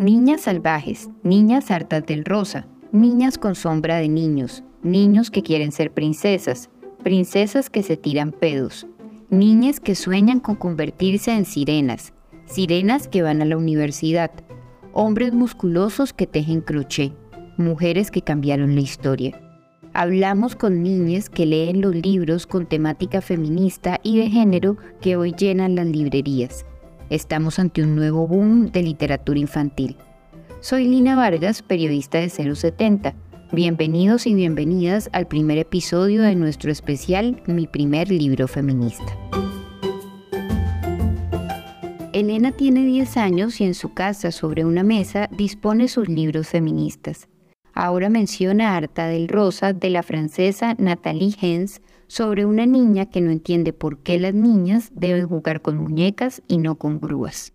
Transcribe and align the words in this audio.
Niñas 0.00 0.40
salvajes, 0.40 1.10
niñas 1.22 1.70
hartas 1.70 2.06
del 2.06 2.24
rosa, 2.24 2.66
niñas 2.90 3.36
con 3.36 3.54
sombra 3.54 3.98
de 3.98 4.08
niños, 4.08 4.64
niños 4.82 5.30
que 5.30 5.42
quieren 5.42 5.72
ser 5.72 5.92
princesas, 5.92 6.70
princesas 7.02 7.68
que 7.68 7.82
se 7.82 7.98
tiran 7.98 8.32
pedos, 8.32 8.86
niñas 9.28 9.78
que 9.78 9.94
sueñan 9.94 10.40
con 10.40 10.56
convertirse 10.56 11.32
en 11.32 11.44
sirenas, 11.44 12.14
sirenas 12.46 13.08
que 13.08 13.20
van 13.20 13.42
a 13.42 13.44
la 13.44 13.58
universidad, 13.58 14.30
hombres 14.94 15.34
musculosos 15.34 16.14
que 16.14 16.26
tejen 16.26 16.62
crochet, 16.62 17.12
mujeres 17.58 18.10
que 18.10 18.22
cambiaron 18.22 18.76
la 18.76 18.80
historia. 18.80 19.38
Hablamos 19.92 20.56
con 20.56 20.82
niñas 20.82 21.28
que 21.28 21.44
leen 21.44 21.82
los 21.82 21.94
libros 21.94 22.46
con 22.46 22.64
temática 22.64 23.20
feminista 23.20 24.00
y 24.02 24.16
de 24.16 24.30
género 24.30 24.78
que 25.02 25.16
hoy 25.16 25.34
llenan 25.34 25.74
las 25.74 25.88
librerías. 25.88 26.64
Estamos 27.10 27.58
ante 27.58 27.82
un 27.82 27.96
nuevo 27.96 28.28
boom 28.28 28.70
de 28.70 28.84
literatura 28.84 29.40
infantil. 29.40 29.96
Soy 30.60 30.86
Lina 30.86 31.16
Vargas, 31.16 31.60
periodista 31.60 32.18
de 32.18 32.28
070. 32.28 33.16
Bienvenidos 33.50 34.28
y 34.28 34.34
bienvenidas 34.34 35.10
al 35.12 35.26
primer 35.26 35.58
episodio 35.58 36.22
de 36.22 36.36
nuestro 36.36 36.70
especial 36.70 37.42
Mi 37.48 37.66
primer 37.66 38.12
libro 38.12 38.46
feminista. 38.46 39.18
Elena 42.12 42.52
tiene 42.52 42.84
10 42.84 43.16
años 43.16 43.60
y 43.60 43.64
en 43.64 43.74
su 43.74 43.92
casa 43.92 44.30
sobre 44.30 44.64
una 44.64 44.84
mesa 44.84 45.28
dispone 45.36 45.88
sus 45.88 46.08
libros 46.08 46.46
feministas. 46.46 47.29
Ahora 47.74 48.08
menciona 48.08 48.76
Harta 48.76 49.06
del 49.06 49.28
Rosa 49.28 49.72
de 49.72 49.90
la 49.90 50.02
francesa 50.02 50.74
Nathalie 50.78 51.36
Hens 51.40 51.80
sobre 52.06 52.44
una 52.44 52.66
niña 52.66 53.06
que 53.06 53.20
no 53.20 53.30
entiende 53.30 53.72
por 53.72 53.98
qué 53.98 54.18
las 54.18 54.34
niñas 54.34 54.90
deben 54.94 55.28
jugar 55.28 55.62
con 55.62 55.76
muñecas 55.78 56.42
y 56.48 56.58
no 56.58 56.74
con 56.74 57.00
grúas. 57.00 57.52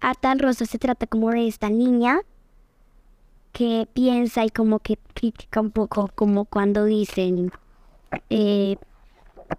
Harta 0.00 0.30
del 0.30 0.38
Rosa 0.38 0.64
se 0.66 0.78
trata 0.78 1.06
como 1.06 1.30
de 1.30 1.46
esta 1.46 1.68
niña 1.68 2.20
que 3.52 3.86
piensa 3.92 4.44
y 4.44 4.50
como 4.50 4.80
que 4.80 4.98
critica 5.14 5.60
un 5.60 5.70
poco 5.70 6.10
como 6.14 6.44
cuando 6.44 6.84
dicen 6.84 7.52
eh, 8.28 8.76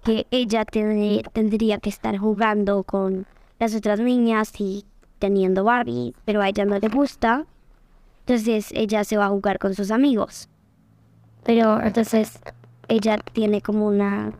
que 0.04 0.28
ella 0.32 0.66
tendría 0.66 1.78
que 1.78 1.90
estar 1.90 2.18
jugando 2.18 2.84
con 2.84 3.26
las 3.60 3.74
otras 3.74 4.00
niñas 4.00 4.52
y 4.60 4.86
teniendo 5.20 5.64
Barbie, 5.64 6.14
pero 6.26 6.42
a 6.42 6.50
ella 6.50 6.66
no 6.66 6.78
le 6.78 6.88
gusta. 6.90 7.46
Entonces 8.28 8.72
ella 8.74 9.04
se 9.04 9.18
va 9.18 9.28
a 9.28 9.30
jugar 9.30 9.60
con 9.60 9.76
sus 9.76 9.92
amigos. 9.92 10.50
Pero 11.44 11.80
entonces 11.80 12.40
ella 12.88 13.20
tiene 13.34 13.62
como 13.62 13.86
una... 13.86 14.34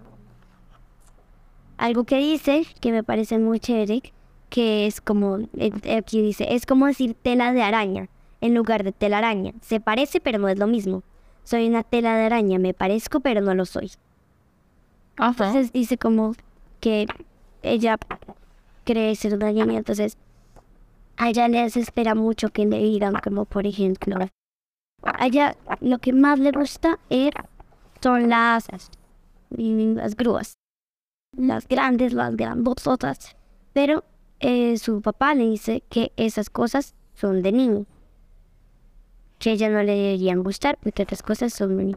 Algo 1.78 2.04
que 2.04 2.18
dice 2.18 2.66
que 2.80 2.92
me 2.92 3.04
parece 3.04 3.38
muy 3.38 3.60
chévere, 3.60 4.02
que 4.50 4.88
es 4.88 5.02
como, 5.02 5.38
eh, 5.58 5.72
aquí 5.96 6.22
dice, 6.22 6.56
es 6.56 6.66
como 6.66 6.88
decir 6.88 7.16
tela 7.22 7.54
de 7.54 7.62
araña 7.62 8.10
en 8.42 8.56
lugar 8.56 8.84
de 8.84 8.92
tela 8.92 9.20
araña. 9.20 9.54
Se 9.62 9.80
parece 9.80 10.20
pero 10.20 10.40
no 10.40 10.50
es 10.50 10.58
lo 10.58 10.66
mismo. 10.66 11.04
Soy 11.44 11.68
una 11.68 11.84
tela 11.84 12.16
de 12.16 12.26
araña, 12.26 12.58
me 12.58 12.74
parezco 12.74 13.20
pero 13.20 13.42
no 13.42 13.54
lo 13.54 13.66
soy. 13.66 13.92
Entonces 15.20 15.72
dice 15.74 16.00
como 16.00 16.34
que 16.80 17.06
ella 17.62 17.98
cree 18.84 19.16
ser 19.16 19.36
una 19.36 19.52
niña, 19.52 19.78
entonces 19.78 20.18
a 21.18 21.30
ella 21.30 21.48
le 21.48 21.62
desespera 21.62 22.16
mucho 22.16 22.50
que 22.50 22.66
le 22.66 22.80
digan 22.80 23.16
como 23.24 23.46
por 23.46 23.66
ejemplo, 23.66 24.18
a 25.04 25.26
ella 25.26 25.56
lo 25.82 26.00
que 26.00 26.14
más 26.14 26.40
le 26.40 26.52
gusta 26.52 27.00
son 28.02 28.30
las, 28.30 28.68
las 29.50 30.16
grúas. 30.16 30.58
Las 31.38 31.68
grandes, 31.68 32.14
las 32.14 32.36
grandotas. 32.36 33.36
Pero 33.74 34.04
eh, 34.40 34.78
su 34.78 35.02
papá 35.02 35.36
le 35.36 35.50
dice 35.50 35.84
que 35.90 36.12
esas 36.18 36.50
cosas 36.50 36.96
son 37.14 37.42
de 37.42 37.52
niño. 37.52 37.86
Que 39.40 39.52
ella 39.52 39.70
no 39.70 39.84
le 39.84 39.96
deberían 39.96 40.44
gustar 40.44 40.78
porque 40.82 41.04
otras 41.04 41.22
cosas 41.22 41.54
son 41.54 41.78
de 41.78 41.96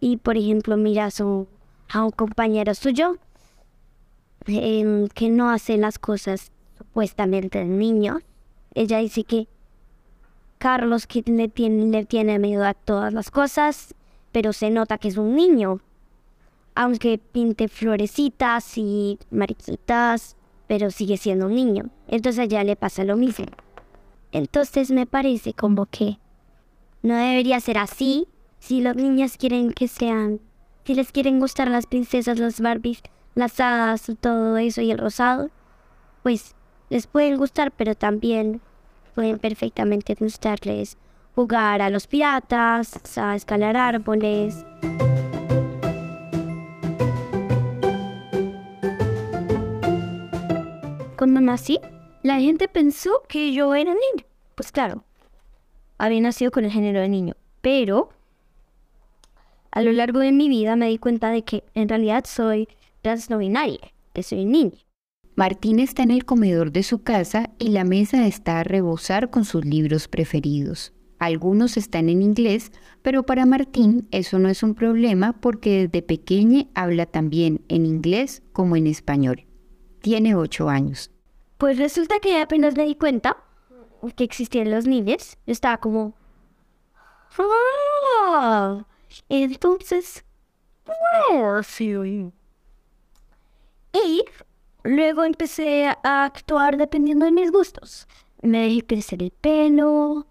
Y 0.00 0.16
por 0.16 0.36
ejemplo, 0.36 0.76
mira 0.76 1.10
su, 1.10 1.46
a 1.90 2.04
un 2.04 2.10
compañero 2.10 2.74
suyo 2.74 3.18
em, 4.46 5.08
que 5.08 5.28
no 5.28 5.50
hace 5.50 5.76
las 5.76 5.98
cosas 5.98 6.50
supuestamente 6.78 7.58
de 7.58 7.66
niño. 7.66 8.20
Ella 8.74 8.98
dice 8.98 9.24
que 9.24 9.48
Carlos 10.58 11.06
que 11.06 11.22
le 11.26 11.48
tiene, 11.48 11.86
le 11.86 12.04
tiene 12.04 12.38
miedo 12.38 12.64
a 12.64 12.74
todas 12.74 13.12
las 13.12 13.30
cosas, 13.30 13.94
pero 14.32 14.52
se 14.52 14.70
nota 14.70 14.98
que 14.98 15.08
es 15.08 15.16
un 15.16 15.34
niño. 15.34 15.80
Aunque 16.74 17.18
pinte 17.18 17.68
florecitas 17.68 18.78
y 18.78 19.18
mariquitas, 19.30 20.36
pero 20.66 20.90
sigue 20.90 21.16
siendo 21.16 21.46
un 21.46 21.54
niño. 21.54 21.90
Entonces 22.08 22.48
ya 22.48 22.62
le 22.62 22.76
pasa 22.76 23.04
lo 23.04 23.16
mismo. 23.16 23.46
Entonces 24.32 24.90
me 24.90 25.06
parece 25.06 25.52
como 25.52 25.86
que 25.86 26.18
no 27.02 27.16
debería 27.16 27.58
ser 27.60 27.78
así 27.78 28.28
si 28.58 28.80
los 28.80 28.94
niños 28.94 29.36
quieren 29.36 29.72
que 29.72 29.88
sean, 29.88 30.40
si 30.84 30.94
les 30.94 31.10
quieren 31.10 31.40
gustar 31.40 31.68
las 31.68 31.86
princesas, 31.86 32.38
las 32.38 32.60
Barbies, 32.60 33.02
las 33.34 33.60
hadas, 33.60 34.10
todo 34.20 34.56
eso 34.56 34.80
y 34.80 34.90
el 34.90 34.98
rosado, 34.98 35.50
pues 36.22 36.54
les 36.88 37.06
pueden 37.06 37.36
gustar, 37.36 37.70
pero 37.72 37.94
también 37.94 38.60
pueden 39.14 39.38
perfectamente 39.38 40.14
gustarles 40.14 40.96
jugar 41.34 41.80
a 41.80 41.90
los 41.90 42.06
piratas, 42.06 43.00
a 43.16 43.34
escalar 43.34 43.76
árboles. 43.76 44.64
Cuando 51.16 51.40
nací, 51.40 51.78
la 52.22 52.40
gente 52.40 52.68
pensó 52.68 53.22
que 53.28 53.52
yo 53.52 53.74
era 53.74 53.92
niño. 53.92 54.26
Pues 54.54 54.72
claro, 54.72 55.04
había 55.98 56.20
nacido 56.20 56.50
con 56.50 56.64
el 56.64 56.72
género 56.72 57.00
de 57.00 57.08
niño, 57.08 57.34
pero 57.60 58.10
a 59.70 59.82
lo 59.82 59.92
largo 59.92 60.18
de 60.18 60.32
mi 60.32 60.48
vida 60.48 60.76
me 60.76 60.88
di 60.88 60.98
cuenta 60.98 61.30
de 61.30 61.42
que 61.42 61.64
en 61.74 61.88
realidad 61.88 62.24
soy 62.26 62.68
trans 63.02 63.30
no 63.30 63.38
binaria, 63.38 63.92
que 64.12 64.22
soy 64.22 64.44
niño. 64.44 64.78
Martín 65.36 65.78
está 65.78 66.02
en 66.02 66.10
el 66.10 66.24
comedor 66.24 66.72
de 66.72 66.82
su 66.82 67.02
casa 67.02 67.50
y 67.58 67.68
la 67.68 67.84
mesa 67.84 68.26
está 68.26 68.60
a 68.60 68.64
rebosar 68.64 69.30
con 69.30 69.44
sus 69.44 69.64
libros 69.64 70.08
preferidos. 70.08 70.92
Algunos 71.18 71.76
están 71.76 72.08
en 72.08 72.22
inglés, 72.22 72.72
pero 73.02 73.24
para 73.24 73.46
Martín 73.46 74.08
eso 74.10 74.38
no 74.38 74.48
es 74.48 74.62
un 74.62 74.74
problema 74.74 75.34
porque 75.34 75.86
desde 75.86 76.02
pequeña 76.02 76.66
habla 76.74 77.06
también 77.06 77.62
en 77.68 77.86
inglés 77.86 78.42
como 78.52 78.76
en 78.76 78.86
español. 78.86 79.46
Tiene 80.00 80.34
ocho 80.34 80.68
años. 80.68 81.10
Pues 81.58 81.78
resulta 81.78 82.20
que 82.20 82.40
apenas 82.40 82.74
me 82.74 82.86
di 82.86 82.94
cuenta 82.94 83.36
que 84.16 84.24
existían 84.24 84.70
los 84.70 84.86
niños. 84.86 85.36
estaba 85.46 85.76
como... 85.78 86.14
¡Ah! 87.38 88.86
Entonces... 89.28 90.24
Y 93.92 94.24
Luego 94.82 95.24
empecé 95.24 95.86
a 96.02 96.24
actuar 96.24 96.76
dependiendo 96.76 97.26
de 97.26 97.32
mis 97.32 97.52
gustos. 97.52 98.08
Me 98.42 98.62
dejé 98.62 98.86
crecer 98.86 99.22
el 99.22 99.30
pelo. 99.30 100.26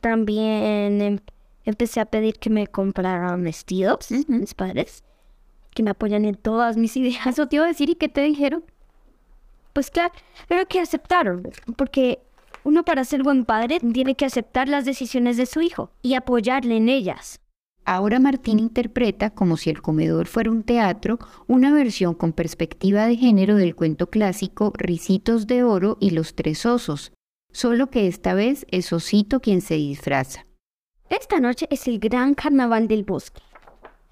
También 0.00 1.02
em, 1.02 1.18
empecé 1.64 2.00
a 2.00 2.06
pedir 2.06 2.38
que 2.38 2.48
me 2.48 2.66
compraran 2.66 3.44
vestidos, 3.44 4.10
mis 4.28 4.54
padres, 4.54 5.04
que 5.74 5.82
me 5.82 5.90
apoyan 5.90 6.24
en 6.24 6.36
todas 6.36 6.78
mis 6.78 6.96
ideas. 6.96 7.26
Eso 7.26 7.48
te 7.48 7.56
iba 7.56 7.66
a 7.66 7.68
decir, 7.68 7.90
¿y 7.90 7.96
qué 7.96 8.08
te 8.08 8.22
dijeron? 8.22 8.64
Pues 9.74 9.90
claro, 9.90 10.14
pero 10.48 10.66
que 10.66 10.80
aceptaron, 10.80 11.48
porque 11.76 12.20
uno 12.64 12.84
para 12.84 13.04
ser 13.04 13.22
buen 13.22 13.44
padre 13.44 13.78
tiene 13.78 14.16
que 14.16 14.24
aceptar 14.24 14.68
las 14.68 14.84
decisiones 14.84 15.36
de 15.36 15.46
su 15.46 15.60
hijo 15.60 15.90
y 16.02 16.14
apoyarle 16.14 16.76
en 16.78 16.88
ellas. 16.88 17.40
Ahora 17.92 18.20
Martín 18.20 18.60
interpreta, 18.60 19.30
como 19.30 19.56
si 19.56 19.68
el 19.68 19.82
comedor 19.82 20.28
fuera 20.28 20.52
un 20.52 20.62
teatro, 20.62 21.18
una 21.48 21.74
versión 21.74 22.14
con 22.14 22.32
perspectiva 22.32 23.04
de 23.06 23.16
género 23.16 23.56
del 23.56 23.74
cuento 23.74 24.06
clásico 24.08 24.72
Ricitos 24.76 25.48
de 25.48 25.64
Oro 25.64 25.96
y 25.98 26.10
los 26.10 26.36
Tres 26.36 26.64
Osos, 26.66 27.10
solo 27.50 27.90
que 27.90 28.06
esta 28.06 28.32
vez 28.32 28.64
es 28.70 28.92
Osito 28.92 29.40
quien 29.40 29.60
se 29.60 29.74
disfraza. 29.74 30.46
Esta 31.08 31.40
noche 31.40 31.66
es 31.68 31.88
el 31.88 31.98
gran 31.98 32.34
carnaval 32.34 32.86
del 32.86 33.02
bosque. 33.02 33.42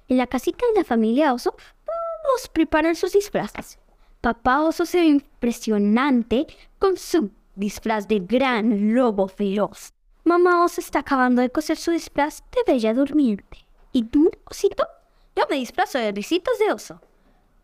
En 0.09 0.17
la 0.17 0.27
casita 0.27 0.67
de 0.75 0.81
la 0.81 0.85
familia 0.85 1.33
Oso, 1.33 1.55
todos 1.85 2.49
preparan 2.53 2.97
sus 2.97 3.13
disfraces. 3.13 3.79
Papá 4.21 4.61
Oso 4.63 4.87
se 4.87 4.99
ve 4.99 5.07
impresionante 5.07 6.49
con 6.81 6.97
su 6.97 7.31
disfraz 7.55 8.09
de 8.09 8.19
gran 8.19 8.93
lobo 8.93 9.29
feroz. 9.29 9.93
Mamá 10.25 10.65
Oso 10.65 10.81
está 10.81 10.99
acabando 10.99 11.43
de 11.43 11.51
coser 11.51 11.77
su 11.77 11.93
disfraz 11.93 12.43
de 12.51 12.73
bella 12.73 12.93
durmiente. 12.93 13.68
¿Y 13.93 14.05
tú, 14.05 14.31
osito? 14.45 14.87
Yo 15.37 15.45
me 15.49 15.57
disfrazo 15.57 15.99
de 15.99 16.13
risitos 16.13 16.59
de 16.59 16.73
oso. 16.73 17.01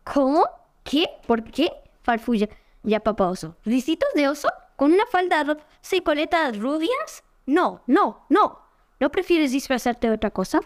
¿Cómo? 0.03 0.45
¿Qué? 0.83 1.09
¿Por 1.27 1.43
qué? 1.43 1.71
Farfulla. 2.03 2.47
Ya, 2.83 2.99
papá 2.99 3.27
oso. 3.27 3.55
¿Risitos 3.65 4.09
de 4.13 4.29
oso? 4.29 4.49
¿Con 4.75 4.93
una 4.93 5.05
falda 5.05 5.57
y 5.91 6.01
coletas 6.01 6.57
rubias? 6.57 7.23
No, 7.45 7.81
no, 7.87 8.25
no. 8.29 8.59
¿No 8.99 9.11
prefieres 9.11 9.51
disfrazarte 9.51 10.07
de 10.07 10.13
otra 10.13 10.31
cosa? 10.31 10.61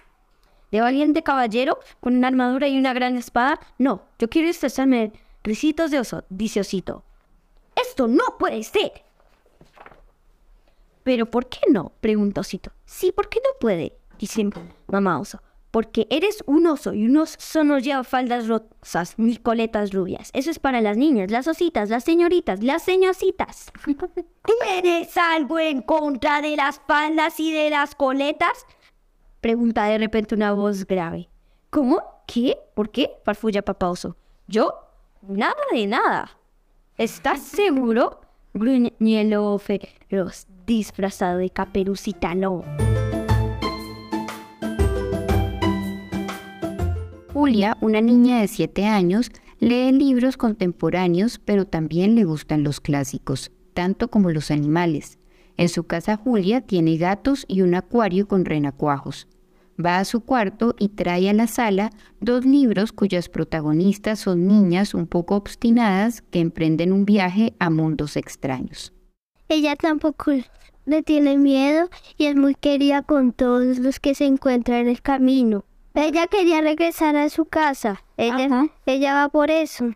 ¿De 0.72 0.82
valiente 0.82 1.24
caballero 1.24 1.80
con 2.00 2.16
una 2.16 2.28
armadura 2.28 2.68
y 2.68 2.78
una 2.78 2.94
gran 2.94 3.18
espada? 3.18 3.60
No, 3.78 4.04
yo 4.20 4.30
quiero 4.30 4.48
disfrazarme 4.48 5.10
de 5.10 5.20
risitos 5.44 5.92
de 5.92 6.00
oso, 6.00 6.24
dice 6.30 6.60
Osito. 6.60 7.04
¡Esto 7.76 8.08
no 8.08 8.38
puede 8.38 8.64
ser! 8.64 9.04
¿Pero 11.04 11.26
por 11.26 11.48
qué 11.48 11.62
no? 11.70 11.92
preguntó 12.02 12.42
Osito. 12.42 12.72
Sí, 12.86 13.12
¿por 13.12 13.30
qué 13.30 13.40
no 13.44 13.58
puede? 13.60 13.98
Dice 14.20 14.48
mamá 14.88 15.20
oso. 15.20 15.42
Porque 15.72 16.08
eres 16.10 16.44
un 16.48 16.66
oso 16.66 16.94
y 16.94 17.06
un 17.06 17.18
oso 17.18 17.64
no 17.64 17.78
lleva 17.78 18.04
faldas 18.04 18.48
rosas 18.48 19.14
ni 19.18 19.38
coletas 19.38 19.94
rubias. 19.94 20.32
Eso 20.34 20.50
es 20.50 20.58
para 20.58 20.82
las 20.82 20.98
niñas, 20.98 21.30
las 21.30 21.48
ositas, 21.48 21.90
las 21.90 22.04
señoritas, 22.04 22.64
las 22.64 22.82
señorcitas. 22.82 23.72
¿Tienes 24.72 25.16
algo 25.18 25.60
en 25.60 25.82
contra 25.82 26.42
de 26.42 26.56
las 26.56 26.82
faldas 26.88 27.40
y 27.40 27.52
de 27.52 27.70
las 27.70 27.94
coletas? 27.94 28.66
Pregunta 29.42 29.86
de 29.86 30.00
repente 30.00 30.36
una 30.36 30.54
voz 30.54 30.86
grave. 30.86 31.30
¿Cómo? 31.70 32.02
¿Qué? 32.26 32.58
¿Por 32.74 32.90
qué? 32.90 33.12
Farfulla 33.24 33.62
papá 33.62 33.90
oso. 33.90 34.16
Yo, 34.48 34.74
nada 35.22 35.56
de 35.72 35.86
nada. 35.86 36.32
¿Estás 36.98 37.42
seguro? 37.42 38.22
Gruñelo 38.54 39.58
feroz, 39.60 40.48
disfrazado 40.66 41.38
de 41.38 41.52
caperucita 41.52 42.34
no. 42.34 42.66
Julia, 47.40 47.78
una 47.80 48.02
niña 48.02 48.42
de 48.42 48.50
7 48.50 48.86
años, 48.86 49.32
lee 49.60 49.94
libros 49.94 50.36
contemporáneos, 50.36 51.40
pero 51.40 51.64
también 51.66 52.14
le 52.14 52.26
gustan 52.26 52.66
los 52.66 52.82
clásicos, 52.82 53.54
tanto 53.74 54.10
como 54.10 54.30
los 54.30 54.52
animales. 54.52 55.20
En 55.56 55.70
su 55.70 55.86
casa 55.86 56.18
Julia 56.18 56.60
tiene 56.60 56.98
gatos 56.98 57.46
y 57.48 57.62
un 57.62 57.76
acuario 57.76 58.28
con 58.28 58.44
renacuajos. 58.44 59.30
Va 59.84 60.00
a 60.00 60.04
su 60.04 60.20
cuarto 60.20 60.76
y 60.78 60.90
trae 60.90 61.30
a 61.30 61.34
la 61.34 61.48
sala 61.48 61.92
dos 62.20 62.44
libros 62.44 62.92
cuyas 62.92 63.30
protagonistas 63.30 64.20
son 64.20 64.46
niñas 64.46 64.94
un 64.94 65.08
poco 65.08 65.38
obstinadas 65.38 66.22
que 66.22 66.42
emprenden 66.42 66.92
un 66.92 67.06
viaje 67.06 67.54
a 67.58 67.70
mundos 67.70 68.18
extraños. 68.18 68.92
Ella 69.48 69.78
tampoco 69.78 70.34
le 70.86 71.04
tiene 71.04 71.38
miedo 71.38 71.88
y 72.18 72.26
es 72.26 72.36
muy 72.36 72.54
querida 72.54 73.02
con 73.02 73.32
todos 73.32 73.80
los 73.80 74.02
que 74.02 74.14
se 74.14 74.26
encuentran 74.26 74.80
en 74.80 74.88
el 74.90 75.02
camino. 75.02 75.64
Ella 75.94 76.28
quería 76.28 76.62
regresar 76.62 77.16
a 77.16 77.30
su 77.30 77.46
casa. 77.46 78.04
Ella, 78.18 78.68
ella 78.86 79.14
va 79.14 79.30
por 79.30 79.50
eso. 79.50 79.94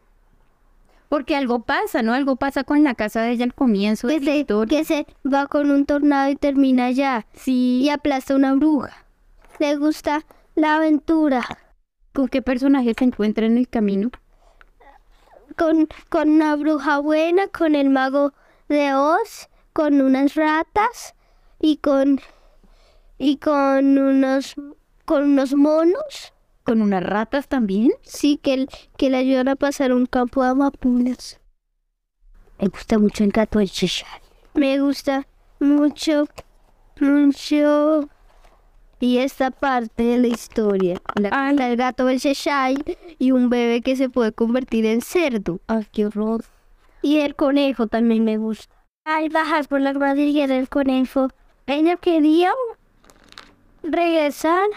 Porque 1.09 1.35
algo 1.35 1.59
pasa, 1.59 2.01
¿no? 2.01 2.13
Algo 2.13 2.37
pasa 2.37 2.63
con 2.63 2.83
la 2.83 2.95
casa 2.95 3.21
de 3.21 3.31
ella 3.31 3.45
al 3.45 3.53
comienzo 3.53 4.07
de 4.07 4.19
la 4.19 4.35
historia. 4.35 4.79
Que 4.79 4.83
se 4.83 5.05
va 5.31 5.45
con 5.45 5.69
un 5.69 5.85
tornado 5.85 6.31
y 6.31 6.35
termina 6.35 6.85
allá. 6.85 7.27
Sí. 7.33 7.81
Y 7.83 7.89
aplasta 7.89 8.35
una 8.35 8.55
bruja. 8.55 9.05
Le 9.59 9.75
gusta 9.75 10.25
la 10.55 10.77
aventura. 10.77 11.43
¿Con 12.13 12.27
qué 12.27 12.41
personaje 12.41 12.93
se 12.97 13.05
encuentra 13.05 13.45
en 13.45 13.57
el 13.57 13.69
camino? 13.69 14.09
Con, 15.55 15.87
con 16.09 16.29
una 16.29 16.55
bruja 16.55 16.97
buena, 16.97 17.47
con 17.47 17.75
el 17.75 17.91
mago 17.91 18.33
de 18.67 18.95
Oz, 18.95 19.49
con 19.71 20.01
unas 20.01 20.33
ratas 20.33 21.13
y 21.59 21.77
con 21.77 22.19
y 23.19 23.37
con 23.37 23.97
unos 23.97 24.55
con 25.05 25.23
unos 25.23 25.53
monos. 25.53 26.33
¿Con 26.63 26.81
unas 26.81 27.03
ratas 27.03 27.47
también? 27.47 27.91
Sí, 28.03 28.39
que, 28.41 28.67
que 28.97 29.09
le 29.09 29.17
ayudan 29.17 29.49
a 29.49 29.55
pasar 29.55 29.91
un 29.91 30.05
campo 30.05 30.43
de 30.43 30.49
amapolas. 30.49 31.39
Me 32.59 32.67
gusta 32.69 32.97
mucho 32.97 33.23
el 33.25 33.31
gato 33.31 33.59
del 33.59 33.69
Cheshire. 33.69 34.21
Me 34.53 34.79
gusta 34.79 35.27
mucho, 35.59 36.25
mucho. 37.01 38.07
Y 38.99 39.17
esta 39.17 39.51
parte 39.51 40.03
de 40.03 40.17
la 40.19 40.27
historia. 40.27 41.01
La, 41.15 41.49
el 41.49 41.75
gato 41.75 42.05
del 42.05 42.21
Cheshire 42.21 42.97
y 43.19 43.31
un 43.31 43.49
bebé 43.49 43.81
que 43.81 43.97
se 43.97 44.09
puede 44.09 44.31
convertir 44.31 44.85
en 44.85 45.01
cerdo. 45.01 45.59
Ay, 45.67 45.85
qué 45.91 46.05
horror. 46.05 46.45
Y 47.01 47.17
el 47.17 47.35
conejo 47.35 47.87
también 47.87 48.23
me 48.23 48.37
gusta. 48.37 48.73
Al 49.03 49.27
bajar 49.27 49.67
por 49.67 49.81
la 49.81 49.91
gradilla 49.91 50.47
del 50.47 50.69
conejo, 50.69 51.27
ella 51.67 51.97
quería 51.97 52.53
regresar 53.83 54.69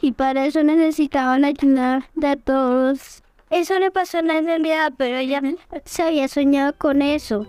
y 0.00 0.12
para 0.12 0.46
eso 0.46 0.62
necesitaban 0.62 1.44
ayuda 1.44 2.08
de 2.14 2.36
todos. 2.36 3.22
Eso 3.50 3.78
le 3.78 3.90
pasó 3.90 4.18
en 4.18 4.28
la 4.28 4.40
realidad, 4.40 4.92
pero 4.96 5.16
ella 5.16 5.40
se 5.84 6.02
había 6.02 6.28
soñado 6.28 6.74
con 6.76 7.00
eso. 7.02 7.46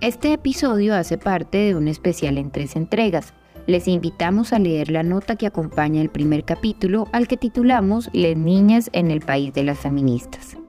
Este 0.00 0.32
episodio 0.32 0.94
hace 0.94 1.18
parte 1.18 1.58
de 1.58 1.76
un 1.76 1.86
especial 1.86 2.38
en 2.38 2.50
tres 2.50 2.74
entregas. 2.74 3.34
Les 3.66 3.86
invitamos 3.86 4.52
a 4.52 4.58
leer 4.58 4.90
la 4.90 5.02
nota 5.02 5.36
que 5.36 5.46
acompaña 5.46 6.00
el 6.00 6.10
primer 6.10 6.44
capítulo 6.44 7.06
al 7.12 7.28
que 7.28 7.36
titulamos 7.36 8.08
Las 8.12 8.36
niñas 8.36 8.90
en 8.92 9.10
el 9.10 9.20
país 9.20 9.52
de 9.52 9.62
las 9.62 9.78
feministas. 9.78 10.59